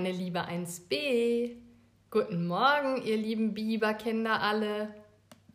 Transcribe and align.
Morgen, 0.00 0.02
meine 0.02 0.12
liebe 0.12 0.40
1b. 0.40 1.56
Guten 2.10 2.46
Morgen, 2.46 3.02
ihr 3.02 3.18
lieben 3.18 3.52
Biberkinder 3.52 4.40
alle. 4.40 4.94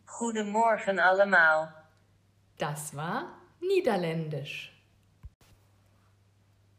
Goedemorgen 0.06 1.00
allemaal. 1.00 1.74
Das 2.58 2.94
war 2.94 3.24
Niederländisch. 3.60 4.72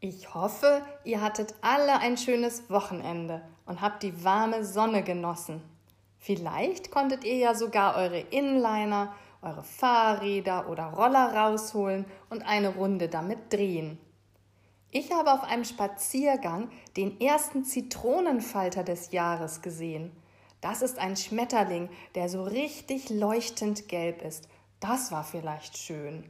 Ich 0.00 0.32
hoffe, 0.34 0.82
ihr 1.04 1.20
hattet 1.20 1.54
alle 1.60 1.98
ein 1.98 2.16
schönes 2.16 2.70
Wochenende 2.70 3.42
und 3.66 3.82
habt 3.82 4.02
die 4.02 4.24
warme 4.24 4.64
Sonne 4.64 5.02
genossen. 5.02 5.62
Vielleicht 6.18 6.90
konntet 6.90 7.24
ihr 7.24 7.36
ja 7.36 7.54
sogar 7.54 7.96
eure 7.96 8.20
Inliner, 8.20 9.14
eure 9.42 9.62
Fahrräder 9.62 10.70
oder 10.70 10.86
Roller 10.86 11.34
rausholen 11.34 12.06
und 12.30 12.42
eine 12.42 12.70
Runde 12.70 13.08
damit 13.08 13.52
drehen. 13.52 13.98
Ich 14.90 15.12
habe 15.12 15.32
auf 15.32 15.42
einem 15.44 15.64
Spaziergang 15.64 16.70
den 16.96 17.20
ersten 17.20 17.64
Zitronenfalter 17.64 18.84
des 18.84 19.12
Jahres 19.12 19.60
gesehen. 19.60 20.12
Das 20.62 20.80
ist 20.80 20.98
ein 20.98 21.16
Schmetterling, 21.16 21.90
der 22.14 22.30
so 22.30 22.42
richtig 22.42 23.10
leuchtend 23.10 23.88
gelb 23.88 24.22
ist. 24.22 24.48
Das 24.80 25.12
war 25.12 25.24
vielleicht 25.24 25.76
schön. 25.76 26.24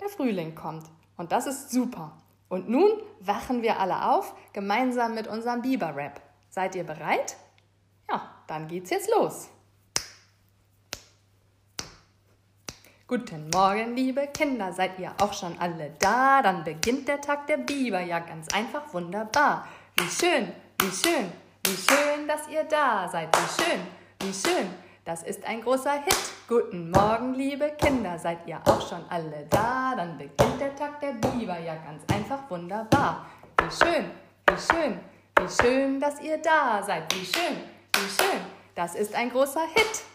Der 0.00 0.08
Frühling 0.08 0.54
kommt 0.54 0.86
und 1.16 1.32
das 1.32 1.46
ist 1.46 1.70
super. 1.70 2.16
Und 2.48 2.68
nun 2.68 2.90
wachen 3.18 3.62
wir 3.62 3.80
alle 3.80 4.12
auf, 4.12 4.34
gemeinsam 4.52 5.14
mit 5.14 5.26
unserem 5.26 5.62
Biber-Rap. 5.62 6.20
Seid 6.50 6.76
ihr 6.76 6.84
bereit? 6.84 7.36
Ja, 8.08 8.30
dann 8.46 8.68
geht's 8.68 8.90
jetzt 8.90 9.10
los. 9.10 9.48
Guten 13.06 13.50
Morgen, 13.50 13.94
liebe 13.94 14.26
Kinder, 14.28 14.72
seid 14.72 14.98
ihr 14.98 15.12
auch 15.20 15.34
schon 15.34 15.58
alle 15.58 15.90
da? 15.98 16.40
Dann 16.40 16.64
beginnt 16.64 17.06
der 17.06 17.20
Tag 17.20 17.46
der 17.48 17.58
Biber, 17.58 18.00
ja 18.00 18.18
ganz 18.18 18.48
einfach 18.48 18.94
wunderbar. 18.94 19.68
Wie 19.98 20.08
schön, 20.08 20.50
wie 20.80 20.90
schön, 20.90 21.30
wie 21.66 21.76
schön, 21.76 22.26
dass 22.26 22.48
ihr 22.48 22.64
da 22.64 23.06
seid. 23.06 23.28
Wie 23.36 23.62
schön, 23.62 23.80
wie 24.22 24.32
schön, 24.32 24.70
das 25.04 25.22
ist 25.22 25.44
ein 25.44 25.60
großer 25.60 25.92
Hit. 26.02 26.16
Guten 26.48 26.90
Morgen, 26.90 27.34
liebe 27.34 27.72
Kinder, 27.72 28.18
seid 28.18 28.38
ihr 28.46 28.58
auch 28.64 28.88
schon 28.88 29.04
alle 29.10 29.44
da? 29.50 29.92
Dann 29.94 30.16
beginnt 30.16 30.58
der 30.58 30.74
Tag 30.74 30.98
der 31.00 31.12
Biber, 31.12 31.58
ja 31.58 31.74
ganz 31.74 32.02
einfach 32.10 32.48
wunderbar. 32.48 33.26
Wie 33.58 33.84
schön, 33.84 34.10
wie 34.48 34.56
schön, 34.56 34.98
wie 35.38 35.62
schön, 35.62 36.00
dass 36.00 36.22
ihr 36.22 36.38
da 36.38 36.82
seid. 36.82 37.14
Wie 37.14 37.26
schön, 37.26 37.58
wie 37.96 38.08
schön, 38.08 38.40
das 38.74 38.94
ist 38.94 39.14
ein 39.14 39.28
großer 39.28 39.66
Hit. 39.74 40.13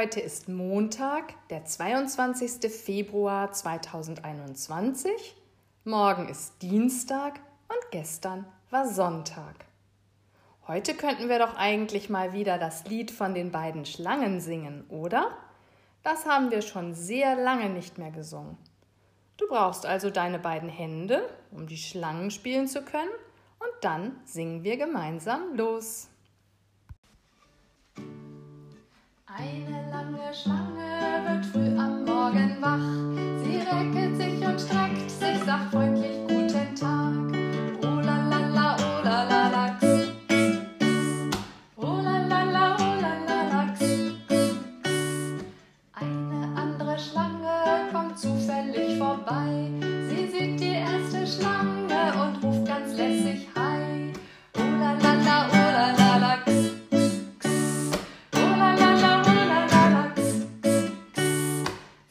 Heute 0.00 0.20
ist 0.20 0.48
Montag, 0.48 1.34
der 1.50 1.66
22. 1.66 2.72
Februar 2.72 3.52
2021. 3.52 5.36
Morgen 5.84 6.26
ist 6.26 6.62
Dienstag 6.62 7.38
und 7.68 7.90
gestern 7.90 8.46
war 8.70 8.88
Sonntag. 8.88 9.66
Heute 10.66 10.94
könnten 10.94 11.28
wir 11.28 11.38
doch 11.38 11.54
eigentlich 11.54 12.08
mal 12.08 12.32
wieder 12.32 12.56
das 12.56 12.86
Lied 12.86 13.10
von 13.10 13.34
den 13.34 13.50
beiden 13.50 13.84
Schlangen 13.84 14.40
singen, 14.40 14.86
oder? 14.88 15.36
Das 16.02 16.24
haben 16.24 16.50
wir 16.50 16.62
schon 16.62 16.94
sehr 16.94 17.36
lange 17.36 17.68
nicht 17.68 17.98
mehr 17.98 18.10
gesungen. 18.10 18.56
Du 19.36 19.48
brauchst 19.48 19.84
also 19.84 20.08
deine 20.08 20.38
beiden 20.38 20.70
Hände, 20.70 21.28
um 21.50 21.66
die 21.66 21.76
Schlangen 21.76 22.30
spielen 22.30 22.68
zu 22.68 22.80
können, 22.86 23.10
und 23.58 23.72
dann 23.82 24.18
singen 24.24 24.64
wir 24.64 24.78
gemeinsam 24.78 25.54
los. 25.56 26.09
Eine 29.36 29.90
lange 29.90 30.34
Schlange 30.34 31.22
wird 31.26 31.46
früh 31.46 31.78
am 31.78 32.04
Morgen 32.04 32.56
wach. 32.60 32.78
Sie 33.42 33.58
recket 33.58 34.16
sich 34.16 34.46
und 34.46 34.60
streckt 34.60 35.10
sich, 35.10 35.44
sagt 35.44 35.72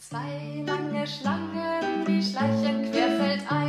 Zwei 0.09 0.63
lange 0.65 1.05
Schlangen, 1.05 2.03
die 2.07 2.23
schleichen 2.23 2.91
querfeldein 2.91 3.68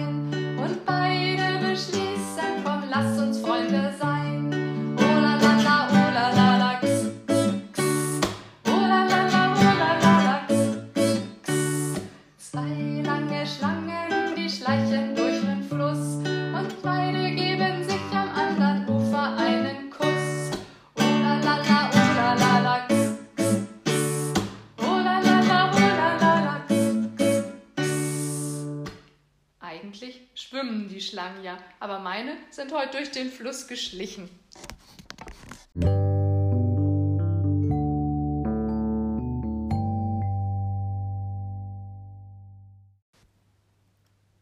die 31.01 31.07
Schlangen 31.07 31.43
ja, 31.43 31.57
aber 31.79 31.99
meine 31.99 32.37
sind 32.51 32.73
heute 32.75 32.99
durch 32.99 33.11
den 33.11 33.31
Fluss 33.31 33.67
geschlichen. 33.67 34.29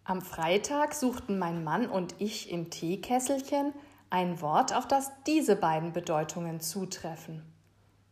Am 0.03 0.23
Freitag 0.23 0.95
suchten 0.95 1.39
mein 1.39 1.63
Mann 1.63 1.89
und 1.89 2.17
ich 2.19 2.51
im 2.51 2.71
Teekesselchen 2.71 3.73
ein 4.11 4.41
Wort, 4.41 4.75
auf 4.75 4.89
das 4.89 5.13
diese 5.29 5.55
beiden 5.55 5.93
Bedeutungen 5.93 6.61
zutreffen. 6.61 7.45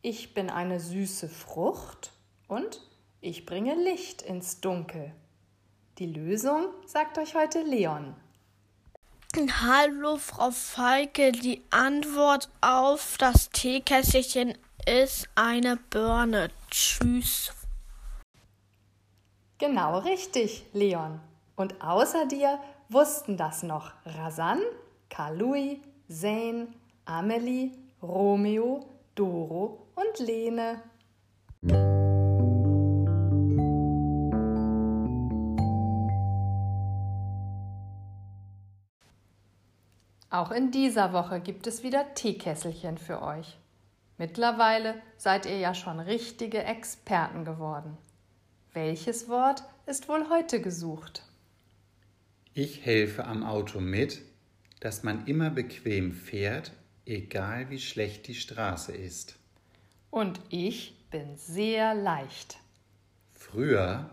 Ich 0.02 0.34
bin 0.34 0.50
eine 0.50 0.78
süße 0.78 1.28
Frucht 1.28 2.12
und 2.46 2.80
ich 3.20 3.44
bringe 3.44 3.74
Licht 3.74 4.22
ins 4.22 4.60
Dunkel. 4.60 5.12
Die 5.98 6.06
Lösung 6.06 6.66
sagt 6.84 7.18
euch 7.18 7.34
heute 7.34 7.62
Leon. 7.62 8.14
Hallo, 9.36 10.16
Frau 10.16 10.50
Falke. 10.50 11.30
Die 11.30 11.62
Antwort 11.68 12.48
auf 12.62 13.16
das 13.18 13.50
Teekesselchen 13.50 14.56
ist 14.86 15.28
eine 15.34 15.76
Birne. 15.76 16.48
Tschüss. 16.70 17.52
Genau 19.58 19.98
richtig, 19.98 20.64
Leon. 20.72 21.20
Und 21.54 21.82
außer 21.82 22.24
dir 22.24 22.58
wussten 22.88 23.36
das 23.36 23.62
noch 23.62 23.92
Rasan, 24.06 24.60
Karl-Louis, 25.10 25.80
Zane, 26.08 26.68
Amelie, 27.04 27.72
Romeo, 28.02 28.86
Doro 29.14 29.86
und 29.96 30.18
Lene. 30.18 30.82
Auch 40.30 40.50
in 40.50 40.70
dieser 40.70 41.12
Woche 41.12 41.40
gibt 41.40 41.66
es 41.66 41.82
wieder 41.82 42.14
Teekesselchen 42.14 42.98
für 42.98 43.22
euch. 43.22 43.56
Mittlerweile 44.18 45.00
seid 45.16 45.46
ihr 45.46 45.58
ja 45.58 45.74
schon 45.74 46.00
richtige 46.00 46.64
Experten 46.64 47.44
geworden. 47.44 47.96
Welches 48.72 49.28
Wort 49.28 49.62
ist 49.86 50.08
wohl 50.08 50.28
heute 50.30 50.60
gesucht? 50.60 51.22
Ich 52.54 52.84
helfe 52.84 53.24
am 53.24 53.44
Auto 53.44 53.80
mit, 53.80 54.22
dass 54.80 55.02
man 55.02 55.26
immer 55.26 55.50
bequem 55.50 56.12
fährt, 56.12 56.72
egal 57.04 57.70
wie 57.70 57.78
schlecht 57.78 58.26
die 58.26 58.34
Straße 58.34 58.92
ist. 58.92 59.36
Und 60.10 60.40
ich 60.48 60.96
bin 61.10 61.36
sehr 61.36 61.94
leicht. 61.94 62.58
Früher, 63.32 64.10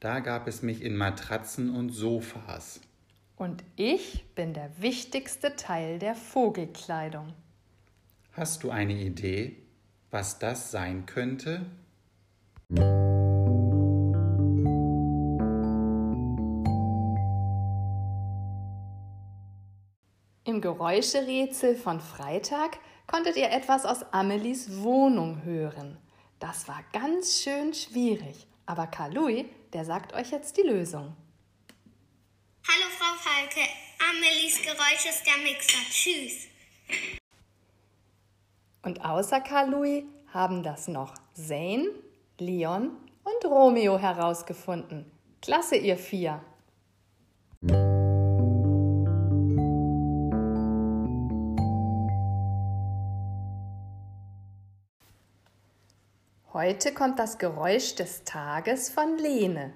da 0.00 0.20
gab 0.20 0.48
es 0.48 0.62
mich 0.62 0.82
in 0.82 0.96
Matratzen 0.96 1.74
und 1.74 1.90
Sofas. 1.90 2.80
Und 3.42 3.64
ich 3.74 4.24
bin 4.36 4.54
der 4.54 4.70
wichtigste 4.80 5.56
Teil 5.56 5.98
der 5.98 6.14
Vogelkleidung. 6.14 7.32
Hast 8.30 8.62
du 8.62 8.70
eine 8.70 8.92
Idee, 8.92 9.56
was 10.12 10.38
das 10.38 10.70
sein 10.70 11.06
könnte? 11.06 11.66
Im 20.44 20.60
Geräuscherätsel 20.60 21.74
von 21.74 21.98
Freitag 21.98 22.78
konntet 23.08 23.36
ihr 23.36 23.50
etwas 23.50 23.84
aus 23.84 24.04
Amelies 24.12 24.84
Wohnung 24.84 25.42
hören. 25.42 25.98
Das 26.38 26.68
war 26.68 26.84
ganz 26.92 27.42
schön 27.42 27.74
schwierig. 27.74 28.46
Aber 28.66 28.86
Karl 28.86 29.12
Louis, 29.14 29.46
der 29.72 29.84
sagt 29.84 30.14
euch 30.14 30.30
jetzt 30.30 30.56
die 30.58 30.62
Lösung. 30.62 31.16
Hallo 32.68 32.88
Frau 32.96 33.16
Falke, 33.16 33.68
Amelies 34.08 34.62
Geräusch 34.62 35.06
ist 35.08 35.26
der 35.26 35.36
Mixer. 35.42 35.78
Tschüss. 35.90 36.46
Und 38.82 39.04
außer 39.04 39.40
Karl 39.40 39.70
Louis 39.70 40.04
haben 40.32 40.62
das 40.62 40.86
noch 40.86 41.12
Zane, 41.34 41.90
Leon 42.38 42.96
und 43.24 43.44
Romeo 43.44 43.98
herausgefunden. 43.98 45.10
Klasse, 45.40 45.74
ihr 45.74 45.96
vier. 45.96 46.40
Heute 56.52 56.94
kommt 56.94 57.18
das 57.18 57.38
Geräusch 57.38 57.96
des 57.96 58.22
Tages 58.22 58.88
von 58.88 59.18
Lene. 59.18 59.74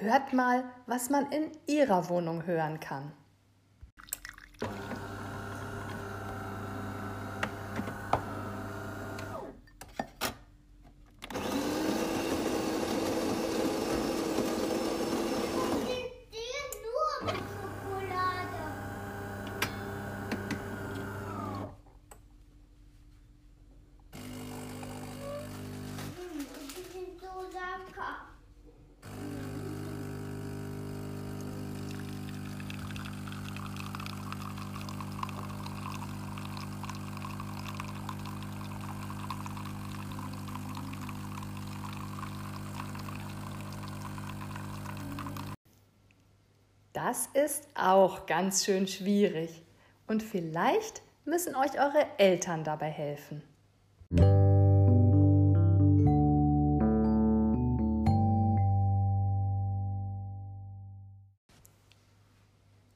Hört 0.00 0.32
mal, 0.32 0.62
was 0.86 1.10
man 1.10 1.32
in 1.32 1.50
ihrer 1.66 2.08
Wohnung 2.08 2.46
hören 2.46 2.78
kann. 2.78 3.10
Das 47.00 47.28
ist 47.32 47.68
auch 47.76 48.26
ganz 48.26 48.64
schön 48.64 48.88
schwierig. 48.88 49.62
Und 50.08 50.20
vielleicht 50.20 51.00
müssen 51.24 51.54
euch 51.54 51.78
eure 51.78 52.04
Eltern 52.18 52.64
dabei 52.64 52.90
helfen. 52.90 53.40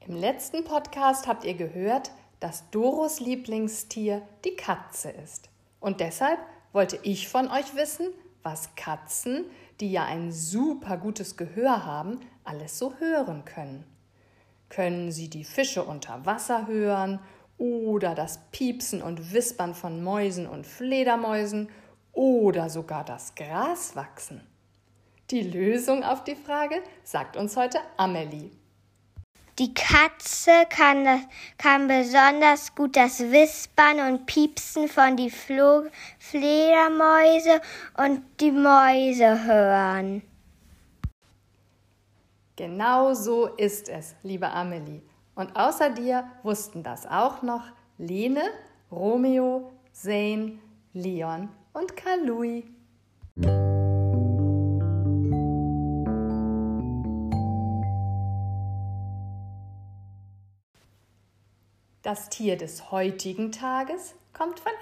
Im 0.05 0.15
letzten 0.17 0.65
Podcast 0.65 1.25
habt 1.25 1.45
ihr 1.45 1.53
gehört, 1.53 2.11
dass 2.41 2.69
Doros 2.71 3.21
Lieblingstier 3.21 4.21
die 4.43 4.57
Katze 4.57 5.11
ist. 5.11 5.49
Und 5.79 6.01
deshalb 6.01 6.39
wollte 6.73 6.99
ich 7.03 7.29
von 7.29 7.49
euch 7.49 7.73
wissen, 7.73 8.07
was 8.41 8.75
Katzen, 8.75 9.45
die 9.79 9.93
ja 9.93 10.03
ein 10.03 10.33
super 10.33 10.97
gutes 10.97 11.37
Gehör 11.37 11.85
haben, 11.85 12.19
alles 12.43 12.77
so 12.77 12.95
hören 12.95 13.45
können. 13.45 13.85
Können 14.73 15.11
Sie 15.11 15.29
die 15.29 15.43
Fische 15.43 15.83
unter 15.83 16.25
Wasser 16.25 16.65
hören 16.65 17.19
oder 17.59 18.15
das 18.15 18.39
Piepsen 18.51 19.03
und 19.03 19.31
Wispern 19.31 19.75
von 19.75 20.03
Mäusen 20.03 20.47
und 20.47 20.65
Fledermäusen 20.65 21.69
oder 22.11 22.71
sogar 22.71 23.05
das 23.05 23.35
Gras 23.35 23.95
wachsen? 23.95 24.41
Die 25.29 25.43
Lösung 25.43 26.03
auf 26.03 26.23
die 26.23 26.35
Frage 26.35 26.81
sagt 27.03 27.37
uns 27.37 27.55
heute 27.55 27.77
Amelie. 27.97 28.49
Die 29.59 29.75
Katze 29.75 30.65
kann, 30.69 31.23
kann 31.59 31.87
besonders 31.87 32.73
gut 32.73 32.95
das 32.95 33.19
Wispern 33.19 33.99
und 34.11 34.25
Piepsen 34.25 34.87
von 34.87 35.15
die 35.15 35.29
Flo 35.29 35.83
Fledermäuse 36.17 37.61
und 37.95 38.23
die 38.39 38.51
Mäuse 38.51 39.45
hören. 39.45 40.23
Genau 42.55 43.15
so 43.15 43.47
ist 43.47 43.89
es, 43.89 44.15
liebe 44.21 44.47
Amelie. 44.47 45.01
Und 45.33 45.55
außer 45.55 45.89
dir 45.89 46.29
wussten 46.43 46.83
das 46.83 47.07
auch 47.07 47.41
noch 47.41 47.63
Lene, 47.97 48.43
Romeo, 48.91 49.71
Zane, 49.91 50.59
Leon 50.93 51.49
und 51.73 51.97
Karl 51.97 52.23
Louis. 52.27 52.63
Das 62.03 62.29
Tier 62.29 62.55
des 62.55 62.91
heutigen 62.91 63.51
Tages 63.51 64.13
kommt 64.31 64.59
von 64.59 64.73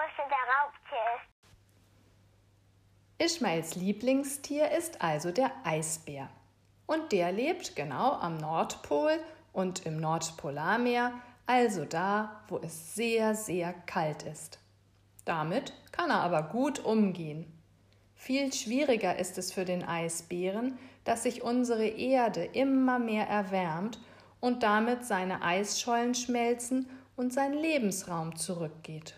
Ismail. 0.00 1.20
Ismails 3.18 3.74
Lieblingstier 3.74 4.70
ist 4.70 5.02
also 5.02 5.30
der 5.30 5.50
Eisbär. 5.64 6.30
Und 6.86 7.12
der 7.12 7.32
lebt 7.32 7.76
genau 7.76 8.12
am 8.12 8.38
Nordpol 8.38 9.20
und 9.52 9.84
im 9.84 10.00
Nordpolarmeer, 10.00 11.12
also 11.46 11.84
da, 11.84 12.42
wo 12.48 12.58
es 12.58 12.94
sehr, 12.94 13.34
sehr 13.34 13.74
kalt 13.74 14.22
ist. 14.22 14.58
Damit 15.26 15.74
kann 15.92 16.10
er 16.10 16.20
aber 16.20 16.44
gut 16.44 16.78
umgehen. 16.78 17.52
Viel 18.14 18.52
schwieriger 18.52 19.18
ist 19.18 19.36
es 19.36 19.52
für 19.52 19.64
den 19.64 19.84
Eisbären, 19.84 20.78
dass 21.04 21.24
sich 21.24 21.42
unsere 21.42 21.86
Erde 21.86 22.44
immer 22.44 22.98
mehr 22.98 23.28
erwärmt 23.28 24.00
und 24.40 24.62
damit 24.62 25.04
seine 25.04 25.42
Eisschollen 25.42 26.14
schmelzen 26.14 26.88
und 27.16 27.34
sein 27.34 27.52
Lebensraum 27.52 28.36
zurückgeht. 28.36 29.14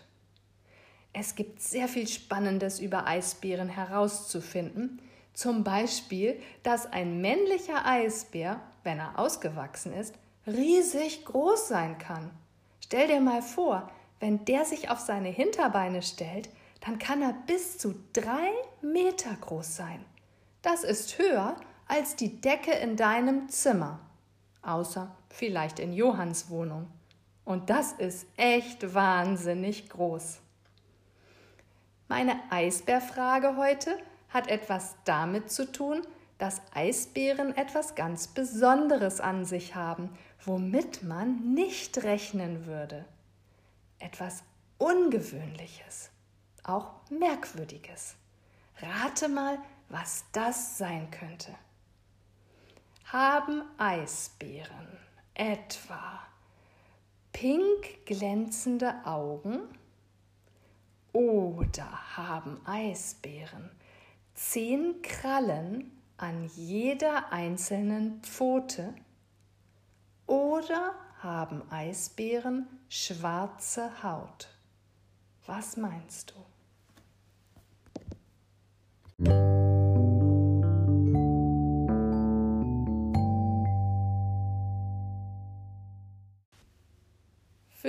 Es 1.13 1.35
gibt 1.35 1.61
sehr 1.61 1.87
viel 1.87 2.07
Spannendes 2.07 2.79
über 2.79 3.05
Eisbären 3.05 3.69
herauszufinden. 3.69 4.99
Zum 5.33 5.63
Beispiel, 5.63 6.39
dass 6.63 6.91
ein 6.91 7.21
männlicher 7.21 7.85
Eisbär, 7.85 8.59
wenn 8.83 8.99
er 8.99 9.19
ausgewachsen 9.19 9.93
ist, 9.93 10.15
riesig 10.47 11.25
groß 11.25 11.67
sein 11.67 11.97
kann. 11.99 12.31
Stell 12.83 13.07
dir 13.07 13.21
mal 13.21 13.41
vor, 13.41 13.89
wenn 14.19 14.43
der 14.45 14.65
sich 14.65 14.89
auf 14.89 14.99
seine 14.99 15.29
Hinterbeine 15.29 16.01
stellt, 16.01 16.49
dann 16.81 16.99
kann 16.99 17.21
er 17.21 17.33
bis 17.45 17.77
zu 17.77 17.95
drei 18.13 18.51
Meter 18.81 19.35
groß 19.39 19.75
sein. 19.75 20.03
Das 20.61 20.83
ist 20.83 21.17
höher 21.17 21.55
als 21.87 22.15
die 22.15 22.41
Decke 22.41 22.71
in 22.71 22.95
deinem 22.95 23.49
Zimmer. 23.49 23.99
Außer 24.61 25.15
vielleicht 25.29 25.79
in 25.79 25.93
Johanns 25.93 26.49
Wohnung. 26.49 26.87
Und 27.45 27.69
das 27.69 27.91
ist 27.93 28.25
echt 28.37 28.93
wahnsinnig 28.93 29.89
groß. 29.89 30.39
Meine 32.15 32.39
Eisbärfrage 32.51 33.57
heute 33.57 33.97
hat 34.29 34.47
etwas 34.47 34.95
damit 35.03 35.49
zu 35.49 35.71
tun, 35.71 36.05
dass 36.37 36.61
Eisbären 36.71 37.57
etwas 37.57 37.95
ganz 37.95 38.27
Besonderes 38.27 39.19
an 39.19 39.45
sich 39.45 39.73
haben, 39.73 40.15
womit 40.45 41.01
man 41.01 41.55
nicht 41.55 42.03
rechnen 42.03 42.67
würde. 42.67 43.05
Etwas 43.97 44.43
Ungewöhnliches, 44.77 46.11
auch 46.63 46.91
Merkwürdiges. 47.09 48.13
Rate 48.77 49.27
mal, 49.27 49.57
was 49.89 50.23
das 50.33 50.77
sein 50.77 51.09
könnte. 51.09 51.51
Haben 53.05 53.63
Eisbären 53.79 54.99
etwa 55.33 56.19
pink 57.31 58.05
glänzende 58.05 58.93
Augen? 59.03 59.61
Oder 61.13 62.17
haben 62.17 62.59
Eisbären 62.65 63.69
zehn 64.33 65.01
Krallen 65.03 65.91
an 66.17 66.49
jeder 66.55 67.31
einzelnen 67.31 68.19
Pfote? 68.23 68.95
Oder 70.25 70.95
haben 71.19 71.61
Eisbären 71.71 72.67
schwarze 72.89 74.01
Haut? 74.01 74.49
Was 75.45 75.77
meinst 75.77 76.31
du? 76.31 76.52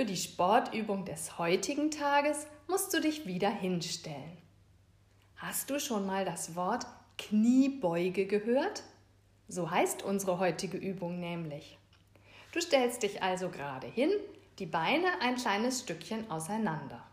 Für 0.05 0.11
die 0.11 0.17
Sportübung 0.17 1.03
des 1.03 1.39
heutigen 1.39 1.89
Tages 1.89 2.45
musst 2.67 2.93
du 2.93 3.01
dich 3.01 3.25
wieder 3.25 3.49
hinstellen. 3.49 4.37
Hast 5.37 5.71
du 5.71 5.79
schon 5.79 6.05
mal 6.05 6.25
das 6.25 6.55
Wort 6.55 6.85
Kniebeuge 7.17 8.27
gehört? 8.27 8.83
So 9.47 9.71
heißt 9.71 10.03
unsere 10.03 10.37
heutige 10.37 10.77
Übung 10.77 11.19
nämlich. 11.19 11.79
Du 12.51 12.61
stellst 12.61 13.01
dich 13.01 13.23
also 13.23 13.49
gerade 13.49 13.87
hin, 13.87 14.11
die 14.59 14.67
Beine 14.67 15.07
ein 15.21 15.37
kleines 15.37 15.79
Stückchen 15.79 16.29
auseinander. 16.29 17.03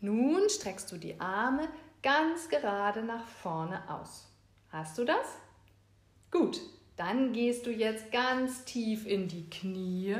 Nun 0.00 0.48
streckst 0.48 0.90
du 0.92 0.96
die 0.96 1.20
Arme 1.20 1.68
ganz 2.02 2.48
gerade 2.48 3.02
nach 3.02 3.26
vorne 3.26 3.82
aus. 3.90 4.28
Hast 4.70 4.96
du 4.96 5.04
das? 5.04 5.26
Gut, 6.30 6.58
dann 6.96 7.34
gehst 7.34 7.66
du 7.66 7.70
jetzt 7.70 8.10
ganz 8.10 8.64
tief 8.64 9.06
in 9.06 9.28
die 9.28 9.50
Knie 9.50 10.16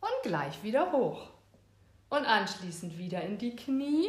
und 0.00 0.22
gleich 0.24 0.64
wieder 0.64 0.90
hoch. 0.90 1.35
Und 2.08 2.24
anschließend 2.24 2.98
wieder 2.98 3.22
in 3.22 3.38
die 3.38 3.56
Knie 3.56 4.08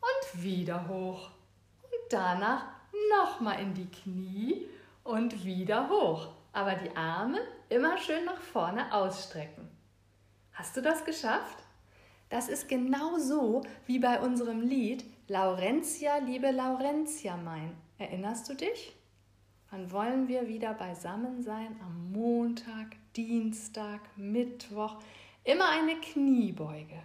und 0.00 0.42
wieder 0.42 0.88
hoch. 0.88 1.30
Und 1.82 1.92
danach 2.10 2.66
nochmal 3.10 3.60
in 3.60 3.74
die 3.74 3.90
Knie 3.90 4.66
und 5.02 5.44
wieder 5.44 5.88
hoch. 5.88 6.28
Aber 6.52 6.74
die 6.74 6.94
Arme 6.96 7.40
immer 7.68 7.98
schön 7.98 8.24
nach 8.24 8.40
vorne 8.40 8.92
ausstrecken. 8.92 9.68
Hast 10.52 10.76
du 10.76 10.82
das 10.82 11.04
geschafft? 11.04 11.58
Das 12.28 12.48
ist 12.48 12.68
genau 12.68 13.18
so 13.18 13.62
wie 13.86 13.98
bei 13.98 14.20
unserem 14.20 14.60
Lied 14.60 15.04
Laurentia, 15.28 16.18
liebe 16.18 16.50
Laurentia 16.50 17.36
mein. 17.36 17.74
Erinnerst 17.98 18.48
du 18.48 18.54
dich? 18.54 18.94
Wann 19.70 19.90
wollen 19.90 20.28
wir 20.28 20.48
wieder 20.48 20.74
beisammen 20.74 21.42
sein? 21.42 21.76
Am 21.80 22.12
Montag, 22.12 22.96
Dienstag, 23.16 24.00
Mittwoch. 24.16 25.00
Immer 25.42 25.68
eine 25.70 25.96
Kniebeuge. 26.00 27.02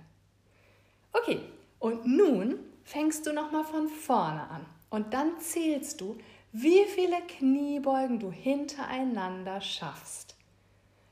Okay, 1.29 1.41
und 1.77 2.07
nun 2.07 2.55
fängst 2.83 3.27
du 3.27 3.33
nochmal 3.33 3.63
von 3.63 3.87
vorne 3.87 4.49
an. 4.49 4.65
Und 4.89 5.13
dann 5.13 5.39
zählst 5.39 6.01
du, 6.01 6.17
wie 6.51 6.85
viele 6.85 7.17
Kniebeugen 7.27 8.19
du 8.19 8.31
hintereinander 8.31 9.61
schaffst. 9.61 10.35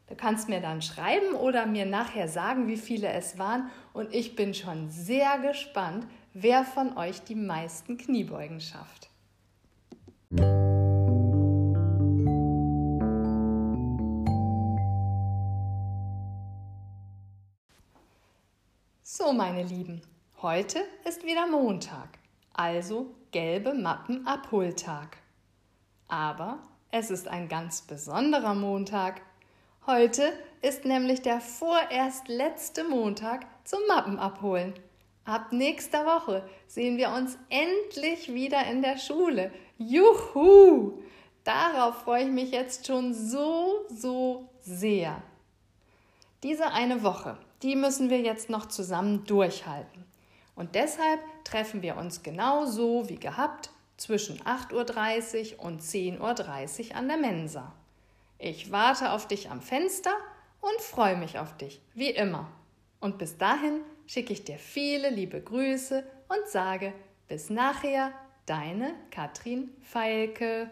Du 0.08 0.16
kannst 0.16 0.50
mir 0.50 0.60
dann 0.60 0.82
schreiben 0.82 1.36
oder 1.36 1.68
mir 1.68 1.86
nachher 1.86 2.28
sagen, 2.28 2.68
wie 2.68 2.78
viele 2.78 3.10
es 3.10 3.38
waren. 3.38 3.70
Und 3.94 4.12
ich 4.12 4.36
bin 4.36 4.56
schon 4.56 4.90
sehr 4.90 5.38
gespannt, 5.38 6.08
wer 6.34 6.64
von 6.64 6.98
euch 6.98 7.22
die 7.22 7.36
meisten 7.36 7.98
Kniebeugen 7.98 8.60
schafft. 8.60 9.10
So, 19.20 19.34
meine 19.34 19.64
Lieben, 19.64 20.04
heute 20.44 20.78
ist 21.04 21.26
wieder 21.26 21.48
Montag, 21.48 22.20
also 22.54 23.16
gelbe 23.32 23.74
Mappen-Abholtag. 23.74 25.18
Aber 26.08 26.60
es 26.92 27.10
ist 27.10 27.28
ein 27.28 27.50
ganz 27.50 27.82
besonderer 27.82 28.54
Montag. 28.54 29.22
Heute 29.88 30.32
ist 30.62 30.86
nämlich 30.86 31.24
der 31.24 31.42
vorerst 31.42 32.28
letzte 32.28 32.84
Montag 32.84 33.48
zum 33.64 33.80
Mappenabholen. 33.88 34.76
Ab 35.26 35.48
nächster 35.52 36.06
Woche 36.06 36.48
sehen 36.68 36.98
wir 36.98 37.10
uns 37.10 37.40
endlich 37.50 38.32
wieder 38.32 38.68
in 38.68 38.84
der 38.84 39.00
Schule. 39.00 39.52
Juhu! 39.80 41.02
Darauf 41.44 42.04
freue 42.04 42.26
ich 42.26 42.32
mich 42.32 42.52
jetzt 42.52 42.86
schon 42.86 43.16
so, 43.16 43.88
so 43.90 44.48
sehr. 44.62 45.24
Diese 46.44 46.68
eine 46.68 47.02
Woche, 47.02 47.40
die 47.64 47.76
müssen 47.76 48.10
wir 48.10 48.22
jetzt 48.22 48.50
noch 48.50 48.68
zusammen 48.68 49.24
durchhalten. 49.26 50.06
Und 50.56 50.76
deshalb 50.76 51.20
treffen 51.44 51.82
wir 51.82 51.98
uns 51.98 52.24
genauso 52.24 53.08
wie 53.10 53.20
gehabt 53.20 53.70
zwischen 53.98 54.40
8.30 54.42 55.58
Uhr 55.58 55.64
und 55.64 55.82
10.30 55.82 56.90
Uhr 56.90 56.96
an 56.96 57.08
der 57.08 57.18
Mensa. 57.18 57.74
Ich 58.40 58.72
warte 58.72 59.12
auf 59.12 59.28
dich 59.28 59.50
am 59.50 59.62
Fenster 59.62 60.14
und 60.62 60.82
freue 60.82 61.18
mich 61.18 61.40
auf 61.40 61.58
dich, 61.58 61.82
wie 61.94 62.10
immer. 62.10 62.52
Und 63.00 63.18
bis 63.18 63.38
dahin 63.38 63.82
schicke 64.06 64.34
ich 64.34 64.44
dir 64.44 64.58
viele 64.58 65.10
liebe 65.10 65.42
Grüße 65.42 66.04
und 66.30 66.48
sage 66.48 66.94
bis 67.28 67.50
nachher, 67.50 68.12
deine 68.46 68.94
Katrin 69.12 69.70
Feilke. 69.82 70.72